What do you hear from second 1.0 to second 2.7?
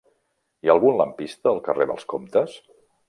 lampista al carrer dels Comtes?